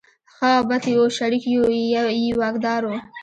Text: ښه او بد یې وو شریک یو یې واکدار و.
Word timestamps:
ښه 0.33 0.49
او 0.57 0.63
بد 0.69 0.83
یې 0.89 0.95
وو 0.99 1.15
شریک 1.17 1.43
یو 1.55 1.65
یې 2.21 2.29
واکدار 2.39 2.81
و. 2.85 2.91